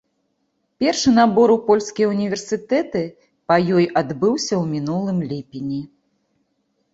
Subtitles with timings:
[0.83, 3.03] Першы набор у польскія ўніверсітэты
[3.51, 5.81] па ёй адбыўся ў мінулым ліпені.